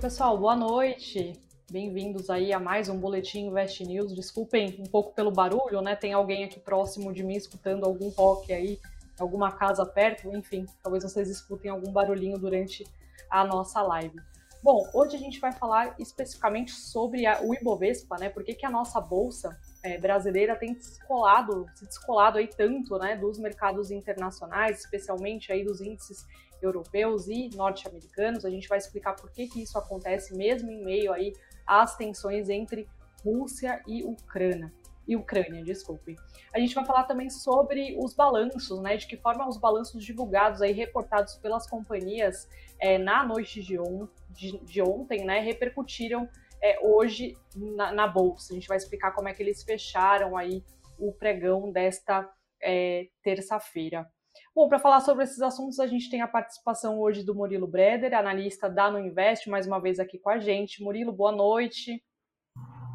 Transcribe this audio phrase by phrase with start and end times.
[0.00, 1.32] pessoal, boa noite.
[1.68, 4.14] Bem-vindos aí a mais um Boletim Invest News.
[4.14, 5.96] Desculpem um pouco pelo barulho, né?
[5.96, 8.78] Tem alguém aqui próximo de mim escutando algum rock aí,
[9.18, 12.86] alguma casa perto, enfim, talvez vocês escutem algum barulhinho durante
[13.28, 14.20] a nossa live.
[14.62, 18.28] Bom, hoje a gente vai falar especificamente sobre a, o Ibovespa, né?
[18.28, 23.16] Por que, que a nossa bolsa é, brasileira tem descolado, se descolado aí tanto, né,
[23.16, 26.24] dos mercados internacionais, especialmente aí dos índices
[26.60, 28.44] europeus e norte-americanos.
[28.44, 31.32] A gente vai explicar por que, que isso acontece mesmo em meio aí
[31.66, 32.88] às tensões entre
[33.24, 34.72] Rússia e Ucrânia.
[35.06, 36.16] E Ucrânia, desculpe.
[36.52, 38.96] A gente vai falar também sobre os balanços, né?
[38.96, 42.46] De que forma os balanços divulgados aí, reportados pelas companhias
[42.78, 45.40] é, na noite de, on, de, de, ontem, né?
[45.40, 46.28] Repercutiram
[46.62, 48.52] é, hoje na, na, bolsa.
[48.52, 50.62] A gente vai explicar como é que eles fecharam aí
[50.98, 52.28] o pregão desta
[52.62, 54.06] é, terça-feira.
[54.54, 58.14] Bom, para falar sobre esses assuntos, a gente tem a participação hoje do Murilo Breder,
[58.14, 60.82] analista da No Invest, mais uma vez aqui com a gente.
[60.82, 62.02] Murilo, boa noite.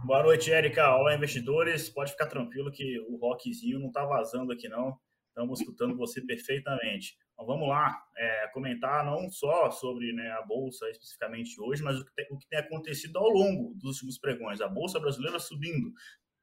[0.04, 0.94] Boa noite, Érica.
[0.96, 1.90] Olá, investidores.
[1.90, 4.98] Pode ficar tranquilo que o rockzinho não está vazando aqui, não.
[5.30, 7.16] Estamos escutando você perfeitamente.
[7.34, 12.06] Então, vamos lá é, comentar não só sobre né, a Bolsa especificamente hoje, mas o
[12.06, 14.60] que, tem, o que tem acontecido ao longo dos últimos pregões.
[14.60, 15.94] A Bolsa brasileira subindo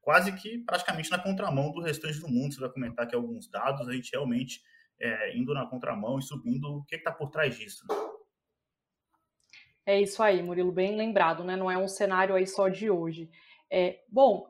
[0.01, 2.53] quase que praticamente na contramão do restante do mundo.
[2.53, 4.61] Você vai comentar aqui alguns dados, a gente realmente
[5.01, 6.77] é, indo na contramão e subindo.
[6.77, 7.85] O que está por trás disso?
[7.89, 7.95] Né?
[9.85, 11.55] É isso aí, Murilo, bem lembrado, né?
[11.55, 13.29] Não é um cenário aí só de hoje.
[13.69, 14.47] É, bom,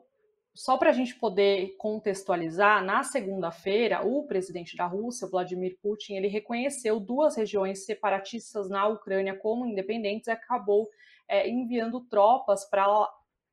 [0.54, 6.28] só para a gente poder contextualizar, na segunda-feira, o presidente da Rússia, Vladimir Putin, ele
[6.28, 10.90] reconheceu duas regiões separatistas na Ucrânia como independentes e acabou
[11.26, 13.08] é, enviando tropas para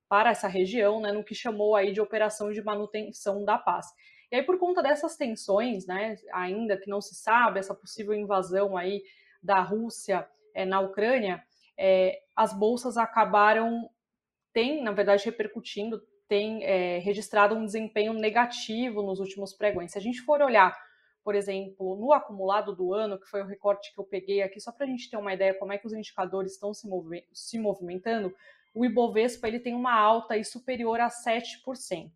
[0.10, 3.86] para essa região, né, no que chamou aí de operação de manutenção da paz.
[4.32, 8.78] E aí, por conta dessas tensões, né, ainda que não se sabe, essa possível invasão
[8.78, 9.04] aí
[9.42, 11.44] da Rússia é, na Ucrânia,
[11.78, 13.90] é, as bolsas acabaram,
[14.54, 19.92] tem, na verdade, repercutindo, tem é, registrado um desempenho negativo nos últimos pregões.
[19.92, 20.78] Se a gente for olhar,
[21.24, 24.72] por exemplo, no acumulado do ano, que foi o recorte que eu peguei aqui, só
[24.72, 27.58] para a gente ter uma ideia como é que os indicadores estão se, movi se
[27.58, 28.34] movimentando,
[28.74, 32.12] o Ibovespa ele tem uma alta aí superior a 7%.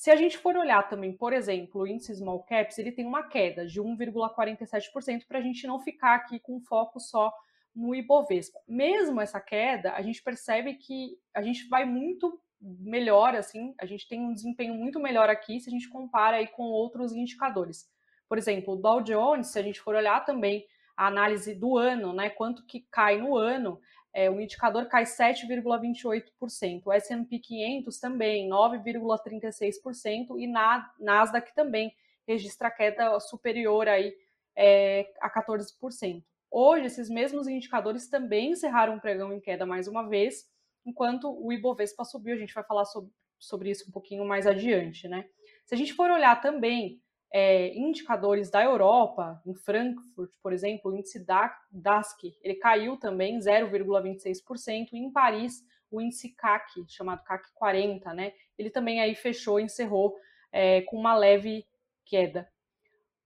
[0.00, 3.22] Se a gente for olhar também, por exemplo, o índice Small Caps, ele tem uma
[3.22, 7.30] queda de 1,47% para a gente não ficar aqui com foco só
[7.76, 8.58] no Ibovespa.
[8.66, 14.08] Mesmo essa queda, a gente percebe que a gente vai muito melhor, assim, a gente
[14.08, 17.86] tem um desempenho muito melhor aqui se a gente compara aí com outros indicadores.
[18.26, 20.66] Por exemplo, o Dow Jones, se a gente for olhar também
[20.96, 23.78] a análise do ano, né, quanto que cai no ano,
[24.12, 26.82] é, o indicador cai 7,28%.
[26.84, 31.94] O S&P 500 também 9,36% e na Nasdaq também
[32.26, 34.14] registra queda superior aí
[34.56, 36.22] é, a 14%.
[36.50, 40.48] Hoje, esses mesmos indicadores também encerraram o pregão em queda mais uma vez,
[40.84, 42.34] enquanto o Ibovespa subiu.
[42.34, 45.24] A gente vai falar sobre, sobre isso um pouquinho mais adiante, né?
[45.64, 47.00] Se a gente for olhar também
[47.32, 51.24] é, indicadores da Europa, em Frankfurt, por exemplo, o índice
[51.70, 58.32] DASC, ele caiu também 0,26%, e em Paris, o índice CAC, chamado CAC 40, né,
[58.58, 60.16] ele também aí fechou, encerrou
[60.52, 61.66] é, com uma leve
[62.04, 62.48] queda.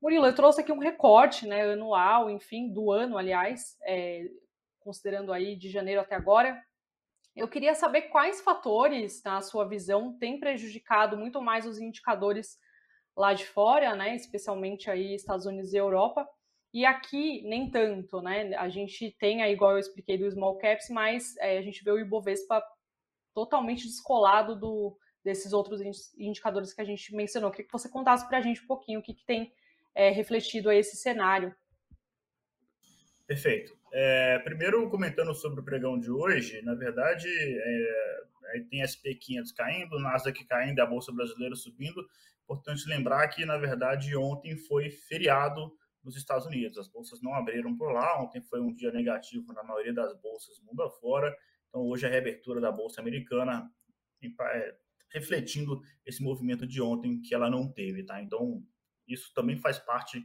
[0.00, 4.28] Murilo, eu trouxe aqui um recorte né, anual, enfim, do ano, aliás, é,
[4.80, 6.62] considerando aí de janeiro até agora.
[7.34, 12.58] Eu queria saber quais fatores, na sua visão, têm prejudicado muito mais os indicadores
[13.16, 16.28] lá de fora, né, especialmente aí Estados Unidos e Europa,
[16.72, 20.88] e aqui nem tanto, né, a gente tem aí, igual eu expliquei do small caps,
[20.90, 22.62] mas é, a gente vê o Ibovespa
[23.32, 25.80] totalmente descolado do, desses outros
[26.18, 27.50] indicadores que a gente mencionou.
[27.50, 29.52] Queria que você contasse para a gente um pouquinho o que, que tem
[29.94, 31.54] é, refletido aí esse cenário.
[33.26, 33.76] Perfeito.
[33.92, 40.44] É, primeiro, comentando sobre o pregão de hoje, na verdade, é, tem SP500 caindo, Nasdaq
[40.44, 42.06] caindo, a Bolsa Brasileira subindo.
[42.44, 45.72] Importante lembrar que, na verdade, ontem foi feriado
[46.02, 46.78] nos Estados Unidos.
[46.78, 48.22] As bolsas não abriram por lá.
[48.22, 51.34] Ontem foi um dia negativo na maioria das bolsas mundo afora.
[51.68, 53.70] Então, hoje a reabertura da Bolsa Americana
[54.22, 54.76] é,
[55.10, 58.20] refletindo esse movimento de ontem que ela não teve, tá?
[58.20, 58.62] Então,
[59.06, 60.24] isso também faz parte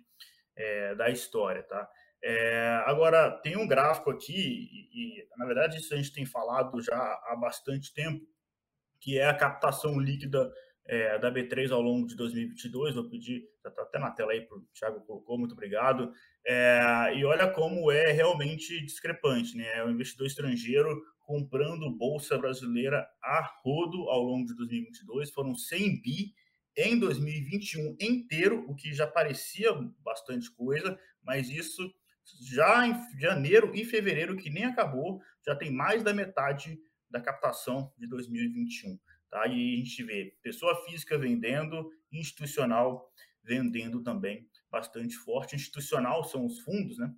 [0.55, 1.89] é, da história, tá?
[2.21, 6.81] É, agora, tem um gráfico aqui, e, e, na verdade isso a gente tem falado
[6.81, 8.25] já há bastante tempo,
[8.99, 10.51] que é a captação líquida
[10.89, 12.95] é, da B3 ao longo de 2022.
[12.95, 16.11] Vou pedir, está até na tela aí para o Thiago colocou, muito obrigado.
[16.45, 19.77] É, e olha como é realmente discrepante, né?
[19.77, 26.01] É o investidor estrangeiro comprando bolsa brasileira a rodo ao longo de 2022, foram 100
[26.01, 26.33] bi
[26.75, 29.69] em 2021 inteiro, o que já parecia
[30.03, 31.93] bastante coisa, mas isso
[32.41, 36.79] já em janeiro e fevereiro, que nem acabou, já tem mais da metade
[37.11, 38.97] da captação de 2021.
[39.29, 39.47] Tá?
[39.47, 43.11] E a gente vê pessoa física vendendo, institucional
[43.43, 45.55] vendendo também bastante forte.
[45.55, 47.13] Institucional são os fundos, né?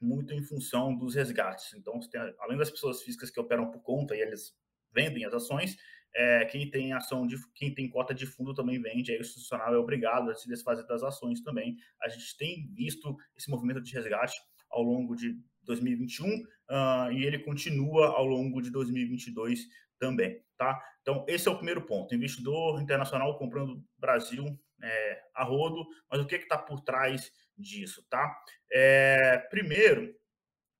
[0.00, 1.72] muito em função dos resgates.
[1.74, 4.54] Então, tem, além das pessoas físicas que operam por conta e eles
[4.92, 5.76] vendem as ações,
[6.14, 9.74] é, quem tem ação de quem tem cota de fundo também vende, aí o institucional
[9.74, 11.76] é obrigado a se desfazer das ações também.
[12.02, 14.34] A gente tem visto esse movimento de resgate
[14.70, 19.66] ao longo de 2021 uh, e ele continua ao longo de 2022
[19.98, 20.80] também, tá?
[21.02, 22.14] Então esse é o primeiro ponto.
[22.14, 24.44] Investidor internacional comprando Brasil
[24.82, 28.36] é, a rodo, mas o que está por trás disso, tá?
[28.70, 30.14] É, primeiro,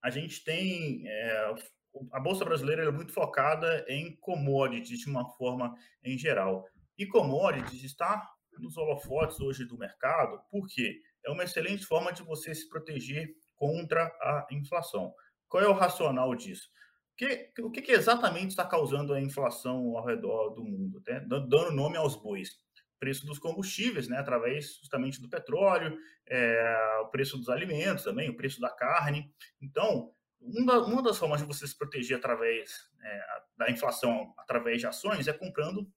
[0.03, 1.55] a gente tem é,
[2.13, 5.75] a bolsa brasileira é muito focada em commodities de uma forma
[6.05, 6.65] em geral.
[6.99, 8.29] E commodities está
[8.59, 14.05] nos holofotes hoje do mercado, porque é uma excelente forma de você se proteger contra
[14.05, 15.15] a inflação.
[15.49, 16.69] Qual é o racional disso?
[17.17, 21.03] Que, o que, que exatamente está causando a inflação ao redor do mundo?
[21.07, 21.21] Né?
[21.21, 22.51] Dando nome aos bois
[22.99, 28.37] preço dos combustíveis, né, através justamente do petróleo, é, o preço dos alimentos também, o
[28.37, 29.31] preço da carne.
[29.61, 32.71] Então, uma, uma das formas de você se proteger através
[33.03, 33.21] é,
[33.57, 35.91] da inflação, através de ações, é comprando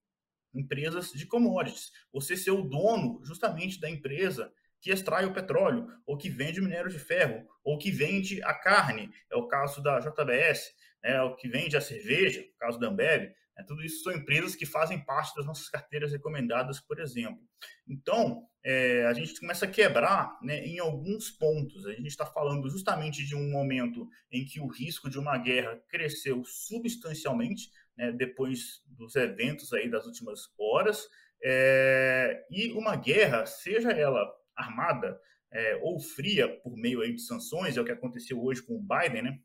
[0.53, 1.91] empresas de commodities.
[2.11, 4.51] Você ser o dono justamente da empresa
[4.81, 8.53] que extrai o petróleo, ou que vende o minério de ferro, ou que vende a
[8.53, 12.87] carne, é o caso da JBS, é o que vende a cerveja, o caso da
[12.87, 13.31] Ambev.
[13.57, 17.41] É, tudo isso são empresas que fazem parte das nossas carteiras recomendadas, por exemplo.
[17.87, 21.85] Então, é, a gente começa a quebrar né, em alguns pontos.
[21.85, 25.77] A gente está falando justamente de um momento em que o risco de uma guerra
[25.89, 31.07] cresceu substancialmente, né, depois dos eventos aí das últimas horas.
[31.43, 34.25] É, e uma guerra, seja ela
[34.55, 35.19] armada
[35.51, 38.81] é, ou fria por meio aí de sanções, é o que aconteceu hoje com o
[38.81, 39.39] Biden, né?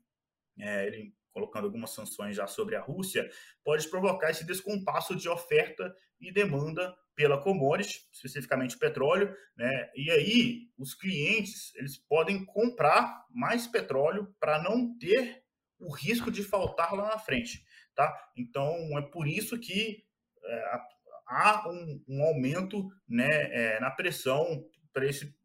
[0.59, 3.29] É, ele colocando algumas sanções já sobre a Rússia,
[3.61, 9.91] pode provocar esse descompasso de oferta e demanda pela commodity, especificamente petróleo, né?
[9.93, 15.43] E aí os clientes eles podem comprar mais petróleo para não ter
[15.77, 18.17] o risco de faltar lá na frente, tá?
[18.37, 20.05] Então é por isso que
[20.41, 20.79] é,
[21.27, 25.35] há um, um, aumento, né, é, na pressão para esse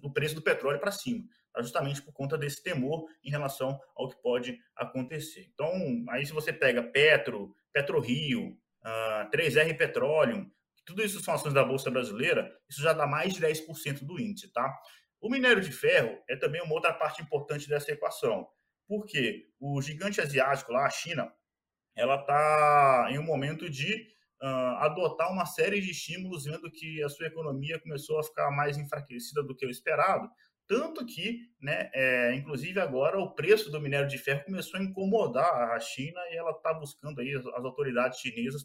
[0.00, 1.24] do preço do petróleo para cima
[1.62, 5.48] justamente por conta desse temor em relação ao que pode acontecer.
[5.52, 5.70] Então,
[6.10, 10.50] aí se você pega Petro, PetroRio, uh, 3R Petroleum,
[10.84, 14.52] tudo isso são ações da Bolsa Brasileira, isso já dá mais de 10% do índice,
[14.52, 14.76] tá?
[15.20, 18.48] O minério de ferro é também uma outra parte importante dessa equação,
[18.88, 21.30] porque o gigante asiático lá, a China,
[21.94, 24.08] ela está em um momento de
[24.42, 28.78] uh, adotar uma série de estímulos, vendo que a sua economia começou a ficar mais
[28.78, 30.28] enfraquecida do que o esperado,
[30.70, 35.72] tanto que, né, é, inclusive agora o preço do minério de ferro começou a incomodar
[35.72, 38.64] a China e ela está buscando aí, as, autoridades chinesas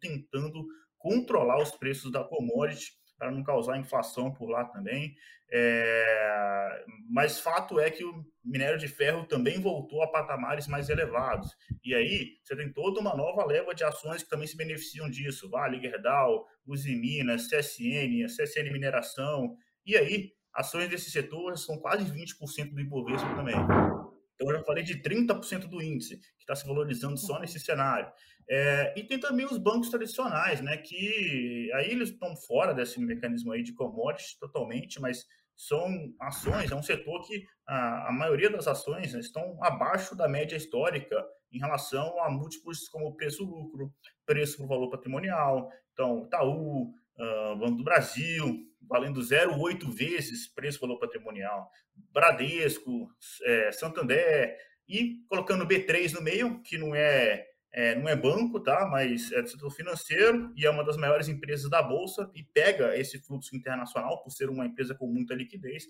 [0.00, 0.64] tentando
[0.96, 5.12] controlar os preços da commodity para não causar inflação por lá também.
[5.52, 11.50] É, mas fato é que o minério de ferro também voltou a patamares mais elevados.
[11.82, 15.50] E aí você tem toda uma nova leva de ações que também se beneficiam disso.
[15.50, 19.56] Vale, Gerdau, Uzi Minas, CSN, CSN Mineração.
[19.84, 23.54] E aí ações desse setor são quase 20% do Ibovespa também.
[23.54, 28.10] Então, eu já falei de 30% do índice, que está se valorizando só nesse cenário.
[28.48, 33.52] É, e tem também os bancos tradicionais, né, que aí eles estão fora desse mecanismo
[33.52, 35.86] aí de commodities totalmente, mas são
[36.18, 40.56] ações, é um setor que a, a maioria das ações né, estão abaixo da média
[40.56, 41.22] histórica
[41.52, 43.92] em relação a múltiplos como preço-lucro,
[44.24, 45.70] preço por valor patrimonial.
[45.92, 51.70] Então, Itaú, uh, Banco do Brasil, valendo 0,8 vezes preço-valor patrimonial.
[52.12, 53.08] Bradesco,
[53.44, 54.56] é, Santander,
[54.88, 58.86] e colocando B3 no meio, que não é, é, não é banco, tá?
[58.90, 62.96] mas é do setor financeiro e é uma das maiores empresas da Bolsa e pega
[62.98, 65.84] esse fluxo internacional por ser uma empresa com muita liquidez.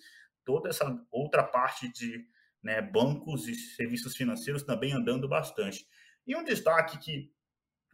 [0.44, 2.26] Toda essa outra parte de
[2.62, 5.86] né, bancos e serviços financeiros também andando bastante.
[6.26, 7.30] E um destaque que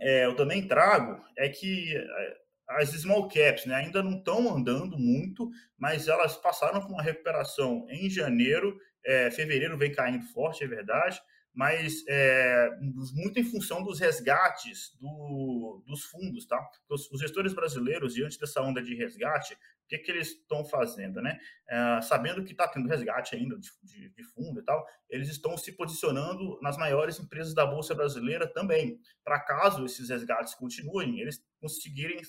[0.01, 2.37] é, eu também trago é que é,
[2.69, 7.87] as small caps né, ainda não estão andando muito, mas elas passaram por uma recuperação
[7.89, 11.21] em janeiro, é, fevereiro vem caindo forte, é verdade,
[11.57, 12.69] mas é,
[13.15, 16.63] muito em função dos resgates do, dos fundos, tá?
[16.87, 19.59] Os, os, gestores brasileiros, diante dessa onda de resgate, o
[19.89, 21.39] que, que eles estão fazendo, né?
[21.67, 25.57] É, sabendo que está tendo resgate ainda de, de, de, fundo e tal, eles estão
[25.57, 31.43] se posicionando nas maiores empresas da Bolsa Brasileira também, para caso esses resgates continuem, eles
[31.59, 32.21] conseguirem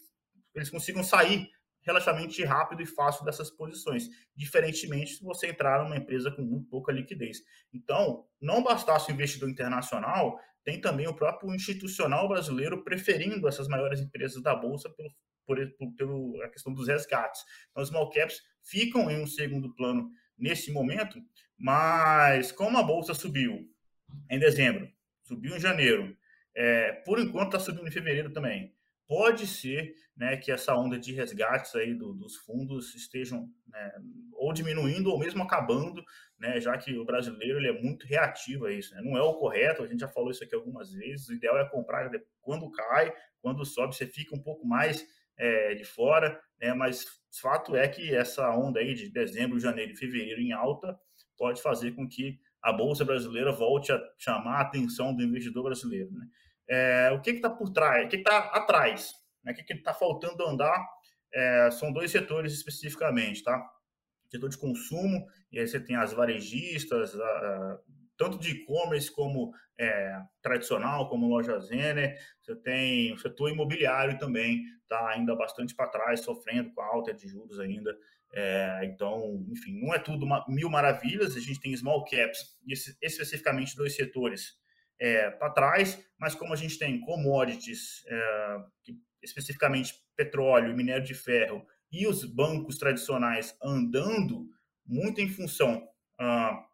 [0.59, 1.49] eles consigam sair
[1.87, 6.91] relativamente rápido e fácil dessas posições, diferentemente se você entrar numa empresa com muito pouca
[6.91, 7.37] liquidez.
[7.73, 14.01] Então, não bastasse o investidor internacional, tem também o próprio institucional brasileiro preferindo essas maiores
[14.01, 15.09] empresas da bolsa pelo,
[15.45, 15.57] por,
[15.95, 17.41] pelo a questão dos resgates.
[17.71, 21.17] Então, os small caps ficam em um segundo plano nesse momento,
[21.57, 23.65] mas como a bolsa subiu
[24.29, 24.89] em dezembro,
[25.23, 26.15] subiu em janeiro,
[26.53, 28.75] é, por enquanto está subindo em fevereiro também.
[29.07, 33.91] Pode ser né, que essa onda de resgates aí do, dos fundos estejam né,
[34.33, 36.03] ou diminuindo ou mesmo acabando,
[36.37, 38.93] né, já que o brasileiro ele é muito reativo a isso.
[38.93, 39.01] Né?
[39.03, 41.29] Não é o correto, a gente já falou isso aqui algumas vezes.
[41.29, 42.09] O ideal é comprar
[42.41, 45.05] quando cai, quando sobe, você fica um pouco mais
[45.37, 47.05] é, de fora, né, mas
[47.39, 50.97] fato é que essa onda aí de dezembro, janeiro e fevereiro em alta
[51.37, 56.11] pode fazer com que a bolsa brasileira volte a chamar a atenção do investidor brasileiro.
[56.11, 56.25] Né?
[56.69, 58.05] É, o que está por trás?
[58.05, 59.13] O que está atrás?
[59.43, 59.53] Né?
[59.53, 60.85] O que está faltando andar?
[61.33, 63.63] É, são dois setores especificamente, tá?
[64.29, 67.79] Setor de consumo, e aí você tem as varejistas, a, a,
[68.17, 72.17] tanto de e-commerce como é, tradicional, como loja Zener.
[72.41, 77.13] Você tem o setor imobiliário também, está ainda bastante para trás, sofrendo com a alta
[77.13, 77.95] de juros ainda.
[78.33, 81.35] É, então, enfim, não é tudo uma, mil maravilhas.
[81.35, 84.57] A gente tem small caps, e especificamente dois setores
[84.99, 88.57] é, para trás, mas como a gente tem commodities, é,
[89.21, 94.49] especificamente petróleo e minério de ferro, e os bancos tradicionais andando
[94.85, 95.87] muito em função
[96.19, 96.65] ah,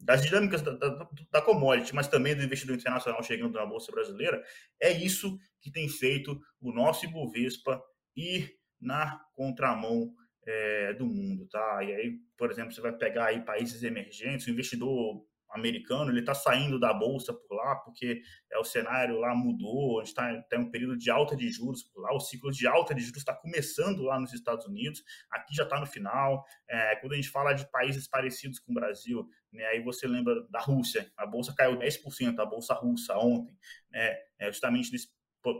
[0.00, 4.42] das dinâmicas da, da, da, commodity, mas também do investidor internacional chegando na Bolsa Brasileira,
[4.80, 7.82] é isso que tem feito o nosso Ibovespa
[8.16, 10.14] ir na contramão
[10.46, 11.82] é, do mundo, tá?
[11.82, 16.34] E aí, por exemplo, você vai pegar aí países emergentes, o investidor americano, ele está
[16.34, 20.58] saindo da bolsa por lá, porque é, o cenário lá mudou, a gente está tem
[20.58, 23.34] um período de alta de juros por lá, o ciclo de alta de juros está
[23.34, 26.44] começando lá nos Estados Unidos, aqui já está no final.
[26.68, 30.34] É, quando a gente fala de países parecidos com o Brasil, né, aí você lembra
[30.50, 33.56] da Rússia, a bolsa caiu 10%, a bolsa russa ontem,
[33.90, 35.08] né, é, justamente nesse,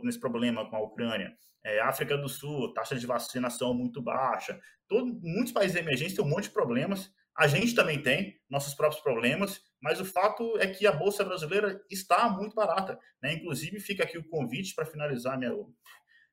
[0.03, 1.35] nesse problema com a Ucrânia.
[1.63, 4.59] É, África do Sul, taxa de vacinação muito baixa.
[4.87, 7.11] Todo, muitos países emergentes têm um monte de problemas.
[7.37, 11.81] A gente também tem nossos próprios problemas mas o fato é que a bolsa brasileira
[11.89, 13.33] está muito barata, né?
[13.33, 15.73] Inclusive fica aqui o convite para finalizar meu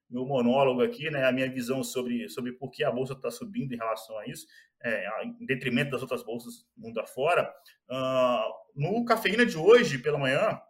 [0.08, 1.24] meu monólogo aqui, né?
[1.24, 4.46] A minha visão sobre sobre por que a bolsa está subindo em relação a isso,
[4.82, 7.52] é, em detrimento das outras bolsas mundo afora.
[7.88, 10.60] Uh, no cafeína de hoje pela manhã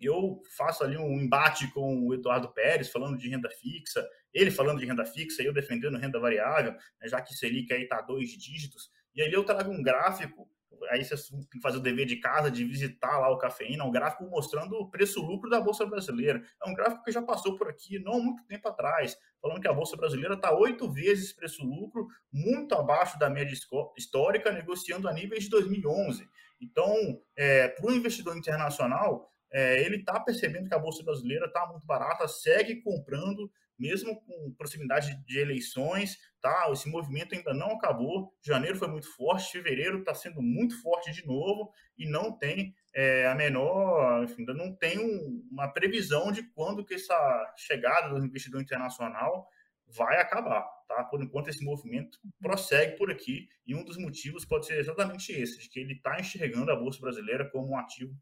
[0.00, 4.80] eu faço ali um embate com o Eduardo Pérez falando de renda fixa, ele falando
[4.80, 8.90] de renda fixa eu defendendo renda variável, né, já que Selic aí está dois dígitos.
[9.14, 10.48] E aí eu trago um gráfico
[10.90, 13.90] aí você tem que fazer o dever de casa, de visitar lá o Cafeína, um
[13.90, 16.42] gráfico mostrando o preço-lucro da Bolsa Brasileira.
[16.64, 19.72] É um gráfico que já passou por aqui não muito tempo atrás, falando que a
[19.72, 23.56] Bolsa Brasileira está oito vezes preço-lucro, muito abaixo da média
[23.96, 26.28] histórica, negociando a níveis de 2011.
[26.60, 26.94] Então,
[27.36, 31.86] é, para o investidor internacional, é, ele está percebendo que a Bolsa Brasileira está muito
[31.86, 36.68] barata, segue comprando, mesmo com proximidade de eleições, tá?
[36.72, 38.34] Esse movimento ainda não acabou.
[38.42, 43.26] Janeiro foi muito forte, fevereiro está sendo muito forte de novo e não tem é,
[43.26, 48.24] a menor, enfim, ainda não tem um, uma previsão de quando que essa chegada do
[48.24, 49.48] investidor internacional
[49.86, 51.04] vai acabar, tá?
[51.04, 55.58] Por enquanto esse movimento prossegue por aqui e um dos motivos pode ser exatamente esse,
[55.58, 58.14] de que ele está enxergando a bolsa brasileira como um ativo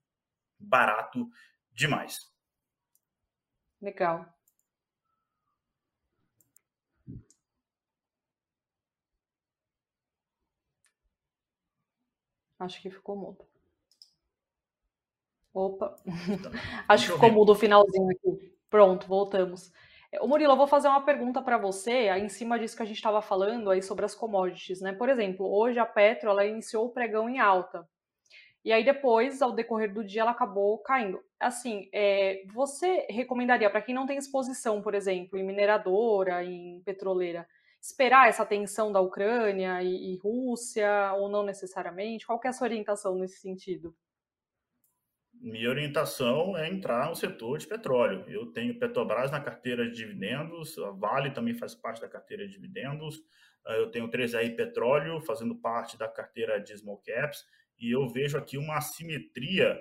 [0.58, 1.28] barato
[1.70, 2.30] demais.
[3.80, 4.26] Legal.
[12.62, 13.44] Acho que ficou mudo.
[15.52, 15.96] Opa,
[16.88, 18.54] acho que ficou mudo o finalzinho aqui.
[18.70, 19.70] Pronto, voltamos.
[20.20, 22.96] O Murilo, eu vou fazer uma pergunta para você, em cima disso que a gente
[22.96, 24.92] estava falando aí sobre as commodities, né?
[24.92, 27.86] Por exemplo, hoje a Petro ela iniciou o pregão em alta.
[28.64, 31.20] E aí depois, ao decorrer do dia, ela acabou caindo.
[31.40, 37.46] Assim, é, você recomendaria para quem não tem exposição, por exemplo, em mineradora, em petroleira,
[37.82, 42.24] esperar essa tensão da Ucrânia e, e Rússia, ou não necessariamente?
[42.24, 43.94] Qual é a sua orientação nesse sentido?
[45.34, 48.24] Minha orientação é entrar no setor de petróleo.
[48.28, 52.52] Eu tenho Petrobras na carteira de dividendos, a Vale também faz parte da carteira de
[52.52, 53.20] dividendos,
[53.66, 57.44] ah, eu tenho 3R Petróleo fazendo parte da carteira de Small Caps,
[57.76, 59.76] e eu vejo aqui uma assimetria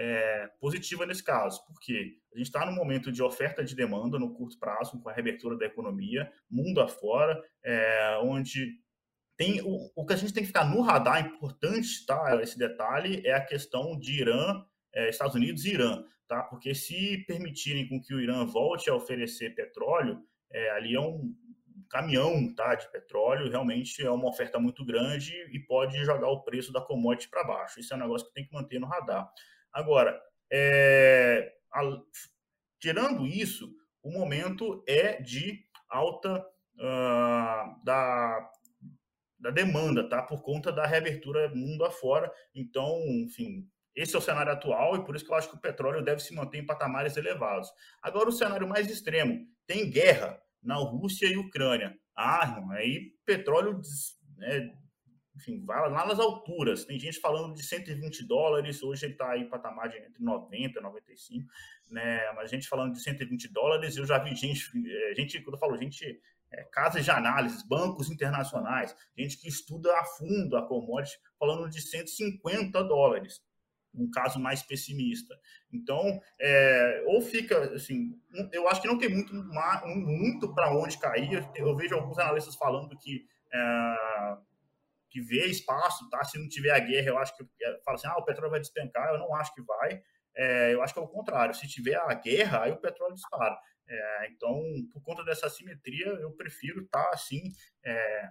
[0.00, 4.32] é, positiva nesse caso, porque a gente está num momento de oferta de demanda no
[4.32, 8.78] curto prazo, com a reabertura da economia, mundo afora, é, onde
[9.36, 12.40] tem o, o, que a gente tem que ficar no radar, importante, tá?
[12.40, 14.64] Esse detalhe é a questão de Irã,
[14.94, 16.44] é, Estados Unidos e Irã, tá?
[16.44, 21.34] Porque se permitirem com que o Irã volte a oferecer petróleo, é, ali é um
[21.90, 26.72] caminhão tá, de petróleo realmente é uma oferta muito grande e pode jogar o preço
[26.72, 27.80] da commodity para baixo.
[27.80, 29.28] Isso é um negócio que tem que manter no radar.
[29.72, 30.20] Agora,
[30.52, 31.82] é, a,
[32.80, 33.70] tirando isso,
[34.02, 36.44] o momento é de alta
[36.76, 38.50] uh, da,
[39.38, 40.22] da demanda, tá?
[40.22, 42.32] Por conta da reabertura mundo afora.
[42.54, 45.60] Então, enfim, esse é o cenário atual e por isso que eu acho que o
[45.60, 47.68] petróleo deve se manter em patamares elevados.
[48.02, 51.96] Agora, o cenário mais extremo: tem guerra na Rússia e Ucrânia.
[52.16, 53.80] Ah, aí petróleo,
[54.36, 54.72] né,
[55.38, 56.84] enfim, vai lá nas alturas.
[56.84, 60.78] Tem gente falando de 120 dólares, hoje ele está aí em patamar de entre 90
[60.78, 61.48] e 95,
[61.90, 62.32] né?
[62.32, 65.78] Mas gente falando de 120 dólares, eu já vi gente, eh, gente quando eu falo
[65.78, 71.70] gente, é, casas de análise, bancos internacionais, gente que estuda a fundo a commodity, falando
[71.70, 73.40] de 150 dólares
[73.94, 75.34] um caso mais pessimista.
[75.72, 78.14] Então, é, ou fica assim,
[78.52, 81.46] eu acho que não tem muito, muito para onde cair.
[81.56, 83.26] Eu, vejo alguns analistas falando que
[85.10, 86.22] que vê espaço, tá?
[86.24, 88.60] Se não tiver a guerra, eu acho que é, fala assim, ah, o petróleo vai
[88.60, 89.12] despencar.
[89.12, 90.00] Eu não acho que vai.
[90.36, 91.54] É, eu acho que é o contrário.
[91.54, 93.56] Se tiver a guerra, aí o petróleo dispara.
[93.88, 94.60] É, então,
[94.92, 97.42] por conta dessa assimetria, eu prefiro estar tá, assim
[97.84, 98.28] é,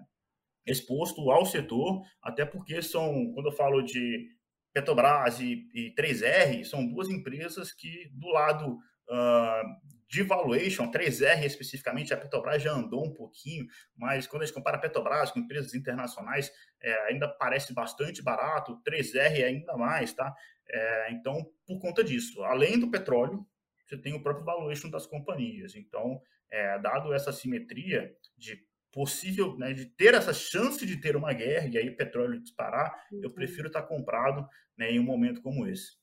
[0.66, 4.28] exposto ao setor, até porque são, quando eu falo de
[4.74, 8.74] Petrobras e, e 3R são duas empresas que, do lado
[9.10, 14.56] uh, de valuation, 3R especificamente, a Petrobras já andou um pouquinho, mas quando a gente
[14.56, 20.34] compara a Petrobras com empresas internacionais, é, ainda parece bastante barato, 3R ainda mais, tá?
[20.70, 23.46] É, então, por conta disso, além do petróleo,
[23.86, 25.76] você tem o próprio valuation das companhias.
[25.76, 31.34] Então, é, dado essa simetria de possível, né, de ter essa chance de ter uma
[31.34, 33.22] guerra e aí o petróleo disparar, uhum.
[33.24, 34.48] eu prefiro estar comprado
[34.78, 35.98] né, em um momento como esse.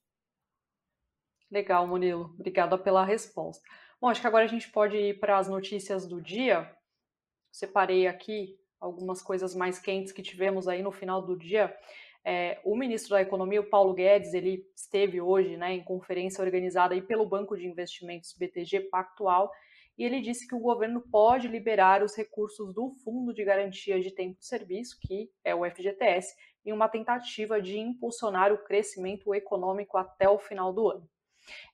[1.50, 2.34] Legal, Murilo.
[2.34, 3.62] Obrigada pela resposta.
[4.04, 6.70] Bom, acho que agora a gente pode ir para as notícias do dia.
[7.50, 11.74] Separei aqui algumas coisas mais quentes que tivemos aí no final do dia.
[12.22, 16.92] É, o ministro da Economia, o Paulo Guedes, ele esteve hoje né, em conferência organizada
[16.92, 19.50] aí pelo Banco de Investimentos BTG Pactual
[19.96, 24.10] e ele disse que o governo pode liberar os recursos do Fundo de Garantia de
[24.10, 29.96] Tempo de Serviço, que é o FGTS, em uma tentativa de impulsionar o crescimento econômico
[29.96, 31.08] até o final do ano.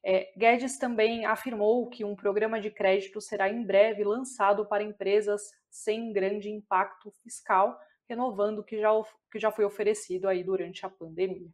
[0.05, 5.43] É, Guedes também afirmou que um programa de crédito será em breve lançado para empresas
[5.71, 7.79] sem grande impacto fiscal,
[8.09, 8.91] renovando o que já,
[9.31, 11.49] que já foi oferecido aí durante a pandemia.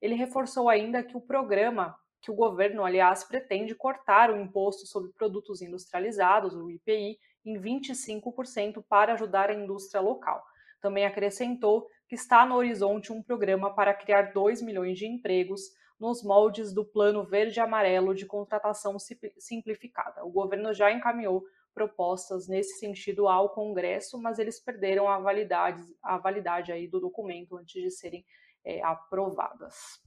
[0.00, 5.10] Ele reforçou ainda que o programa que o governo, aliás, pretende cortar o imposto sobre
[5.12, 10.44] produtos industrializados, o IPI, em 25% para ajudar a indústria local.
[10.80, 15.62] Também acrescentou que está no horizonte um programa para criar 2 milhões de empregos
[16.00, 20.24] nos moldes do Plano Verde-Amarelo de Contratação Simplificada.
[20.24, 26.16] O governo já encaminhou propostas nesse sentido ao Congresso, mas eles perderam a validade, a
[26.16, 28.24] validade aí do documento antes de serem
[28.64, 30.00] é, aprovadas.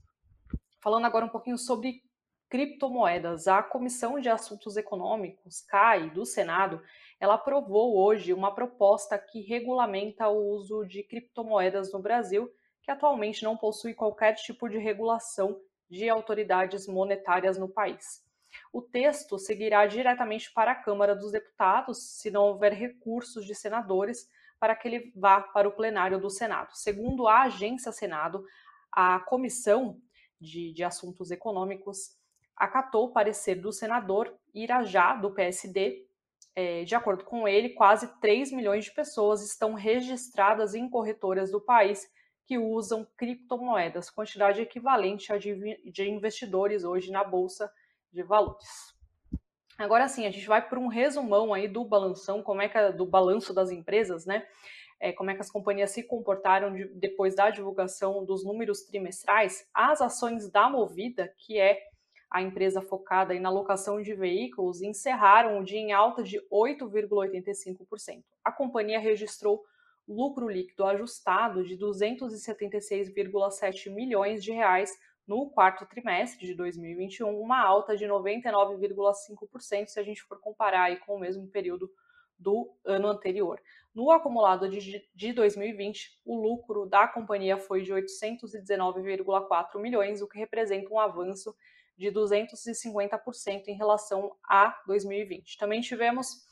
[0.82, 2.02] Falando agora um pouquinho sobre
[2.48, 6.82] criptomoedas, a Comissão de Assuntos Econômicos, CAI, do Senado,
[7.18, 12.52] ela aprovou hoje uma proposta que regulamenta o uso de criptomoedas no Brasil,
[12.82, 18.24] que atualmente não possui qualquer tipo de regulação de autoridades monetárias no país.
[18.72, 24.28] O texto seguirá diretamente para a Câmara dos Deputados, se não houver recursos de senadores,
[24.58, 26.70] para que ele vá para o plenário do Senado.
[26.74, 28.44] Segundo a agência Senado,
[28.90, 30.00] a comissão
[30.40, 32.16] de, de Assuntos Econômicos
[32.56, 36.06] acatou o parecer do senador Irajá, do PSD.
[36.54, 41.60] É, de acordo com ele, quase 3 milhões de pessoas estão registradas em corretoras do
[41.60, 42.08] país
[42.46, 47.70] que usam criptomoedas, quantidade equivalente a de, de investidores hoje na Bolsa
[48.12, 48.94] de Valores.
[49.78, 53.06] Agora sim, a gente vai para um resumão aí do balanção, como é que do
[53.06, 54.46] balanço das empresas, né?
[55.04, 59.68] é, como é que as companhias se comportaram de, depois da divulgação dos números trimestrais,
[59.74, 61.78] as ações da Movida, que é
[62.30, 68.24] a empresa focada na locação de veículos, encerraram o dia em alta de 8,85%.
[68.42, 69.62] A companhia registrou
[70.06, 74.90] lucro líquido ajustado de 276,7 milhões de reais
[75.26, 80.98] no quarto trimestre de 2021, uma alta de 99,5% se a gente for comparar aí
[80.98, 81.90] com o mesmo período
[82.38, 83.60] do ano anterior.
[83.94, 90.38] No acumulado de, de 2020, o lucro da companhia foi de 819,4 milhões, o que
[90.38, 91.54] representa um avanço
[91.96, 95.58] de 250% em relação a 2020.
[95.58, 96.44] Também tivemos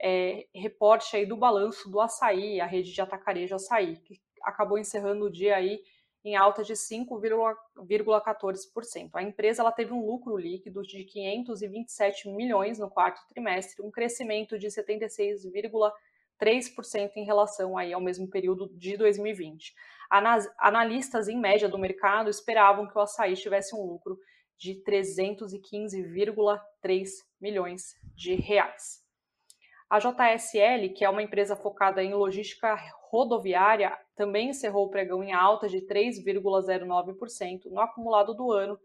[0.00, 5.26] é, reporte aí do balanço do açaí, a rede de atacarejo açaí, que acabou encerrando
[5.26, 5.80] o dia aí
[6.24, 9.10] em alta de 5,14%.
[9.14, 14.58] A empresa ela teve um lucro líquido de 527 milhões no quarto trimestre, um crescimento
[14.58, 15.92] de 76,3
[16.38, 19.74] 3% em relação aí ao mesmo período de 2020.
[20.58, 24.16] Analistas, em média do mercado, esperavam que o açaí tivesse um lucro
[24.56, 27.08] de 315,3
[27.40, 29.06] milhões de reais.
[29.90, 32.76] A JSL, que é uma empresa focada em logística
[33.10, 38.78] rodoviária, também encerrou o pregão em alta de 3,09% no acumulado do ano.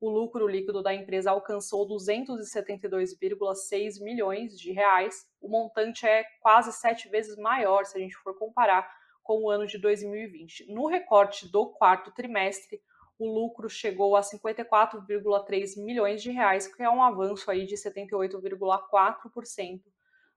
[0.00, 5.26] O lucro líquido da empresa alcançou 272,6 milhões de reais.
[5.42, 8.90] O montante é quase sete vezes maior se a gente for comparar
[9.22, 10.72] com o ano de 2020.
[10.72, 12.80] No recorte do quarto trimestre,
[13.18, 19.82] o lucro chegou a 54,3 milhões de reais, que é um avanço aí de 78,4%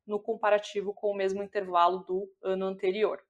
[0.09, 3.21] no comparativo com o mesmo intervalo do ano anterior.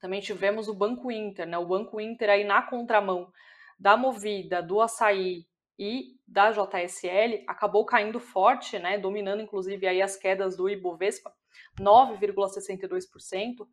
[0.00, 1.58] Também tivemos o Banco Inter, né?
[1.58, 3.32] O Banco Inter aí na contramão
[3.78, 5.46] da Movida, do Açaí
[5.78, 8.98] e da JSL acabou caindo forte, né?
[8.98, 11.32] Dominando inclusive aí as quedas do Ibovespa,
[11.78, 13.66] 9,62%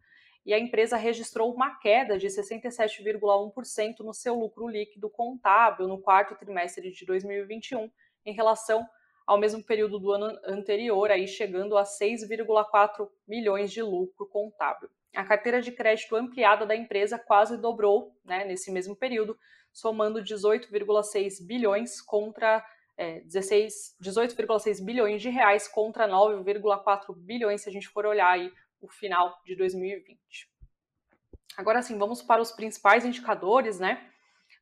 [0.45, 6.35] e a empresa registrou uma queda de 67,1% no seu lucro líquido contábil no quarto
[6.35, 7.91] trimestre de 2021
[8.25, 8.87] em relação
[9.27, 14.89] ao mesmo período do ano anterior, aí chegando a 6,4 milhões de lucro contábil.
[15.13, 19.37] A carteira de crédito ampliada da empresa quase dobrou né, nesse mesmo período,
[19.73, 22.65] somando 18,6 bilhões contra
[22.97, 28.87] é, 18,6 bilhões de reais contra 9,4 bilhões se a gente for olhar aí o
[28.87, 30.17] final de 2020.
[31.57, 34.09] Agora sim, vamos para os principais indicadores né,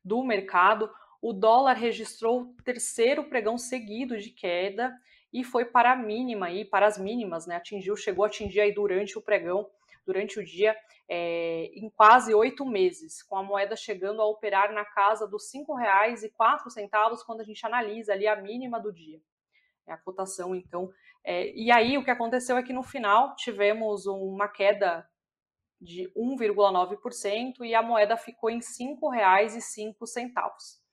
[0.04, 0.90] do mercado.
[1.26, 4.96] O dólar registrou o terceiro pregão seguido de queda
[5.32, 7.56] e foi para a mínima aí, para as mínimas, né?
[7.56, 9.68] Atingiu, chegou a atingir aí durante o pregão,
[10.06, 10.76] durante o dia,
[11.08, 15.64] é, em quase oito meses, com a moeda chegando a operar na casa dos R$
[15.66, 19.20] 5,04 quando a gente analisa ali a mínima do dia.
[19.84, 20.92] É a cotação, então,
[21.24, 25.04] é, e aí o que aconteceu é que no final tivemos uma queda
[25.80, 30.85] de 1,9% e a moeda ficou em R$ 5,05.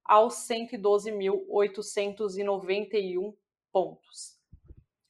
[0.04, 3.34] aos 112.891
[3.72, 4.38] pontos.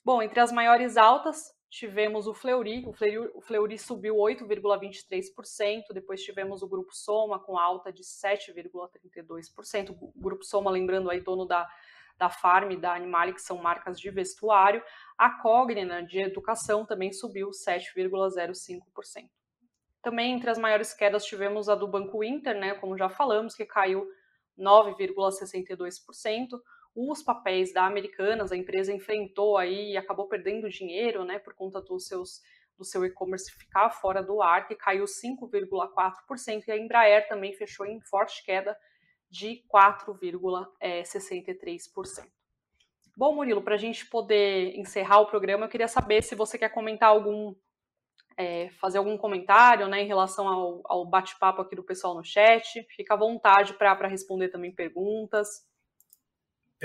[0.04, 6.24] Bom, entre as maiores altas, tivemos o Fleury, o Fleury, o Fleury subiu 8,23%, depois
[6.24, 11.68] tivemos o Grupo Soma com alta de 7,32%, o Grupo Soma, lembrando aí, dono da,
[12.18, 14.82] da Farm e da Animale, que são marcas de vestuário,
[15.18, 19.30] a Cognina de educação também subiu 7,05%.
[20.02, 23.66] Também entre as maiores quedas tivemos a do Banco Inter, né, como já falamos, que
[23.66, 24.08] caiu
[24.58, 26.58] 9,62%.
[26.96, 31.82] Os papéis da Americanas, a empresa enfrentou aí e acabou perdendo dinheiro, né, por conta
[31.82, 32.42] dos seus
[32.78, 37.86] do seu e-commerce ficar fora do ar, que caiu 5,4%, e a Embraer também fechou
[37.86, 38.78] em forte queda
[39.30, 42.28] de 4,63%.
[43.18, 46.70] Bom, Murilo, para a gente poder encerrar o programa, eu queria saber se você quer
[46.70, 47.56] comentar algum
[48.38, 52.86] é, fazer algum comentário né, em relação ao, ao bate-papo aqui do pessoal no chat.
[52.90, 55.48] Fica à vontade para responder também perguntas.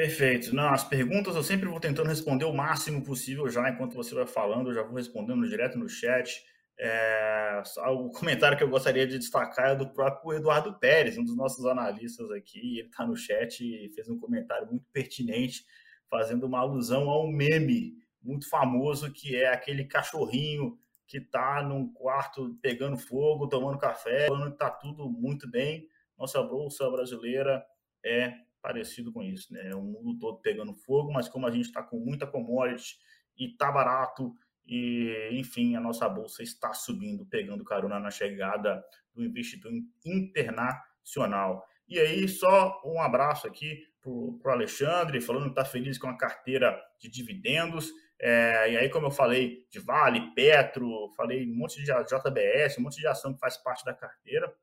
[0.01, 0.55] Perfeito.
[0.55, 4.27] Não, as perguntas eu sempre vou tentando responder o máximo possível já enquanto você vai
[4.27, 6.43] falando, eu já vou respondendo direto no chat.
[6.79, 11.37] É, o comentário que eu gostaria de destacar é do próprio Eduardo Pérez, um dos
[11.37, 12.79] nossos analistas aqui.
[12.79, 15.67] Ele está no chat e fez um comentário muito pertinente,
[16.09, 21.93] fazendo uma alusão a um meme muito famoso que é aquele cachorrinho que está num
[21.93, 25.87] quarto pegando fogo, tomando café, falando que está tudo muito bem.
[26.17, 27.63] Nossa bolsa brasileira
[28.03, 29.75] é parecido com isso, né?
[29.75, 32.99] O mundo todo pegando fogo, mas como a gente está com muita commodity
[33.39, 34.35] e está barato,
[34.67, 38.83] e enfim, a nossa bolsa está subindo, pegando carona na chegada
[39.15, 39.73] do investidor
[40.05, 41.67] internacional.
[41.89, 46.17] E aí, só um abraço aqui para o Alexandre, falando que está feliz com a
[46.17, 47.91] carteira de dividendos.
[48.19, 52.83] É, e aí, como eu falei de Vale, Petro, falei um monte de JBS, um
[52.83, 54.55] monte de ação que faz parte da carteira,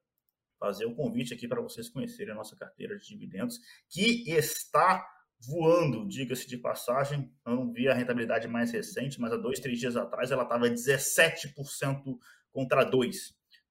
[0.59, 5.05] fazer o um convite aqui para vocês conhecerem a nossa carteira de dividendos, que está
[5.39, 7.31] voando, diga-se de passagem.
[7.45, 10.69] Eu não vi a rentabilidade mais recente, mas há dois, três dias atrás ela estava
[10.69, 12.17] 17%
[12.51, 13.11] contra 2%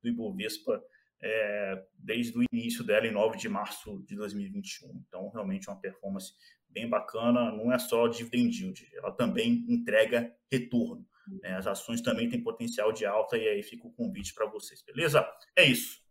[0.03, 0.83] do Ibovespa
[1.23, 5.03] é, desde o início dela, em 9 de março de 2021.
[5.09, 6.33] Então, realmente uma performance
[6.69, 11.07] bem bacana, não é só dividend yield, ela também entrega retorno.
[11.43, 11.57] Né?
[11.57, 15.27] As ações também têm potencial de alta e aí fica o convite para vocês, beleza?
[15.57, 16.06] É isso.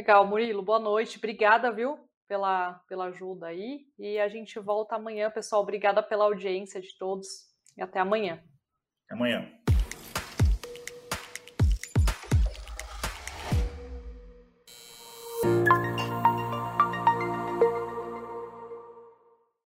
[0.00, 3.80] Legal, Murilo, boa noite, obrigada, viu, pela, pela ajuda aí.
[3.98, 5.60] E a gente volta amanhã, pessoal.
[5.60, 7.26] Obrigada pela audiência de todos
[7.76, 8.42] e até amanhã.
[9.04, 9.59] Até amanhã.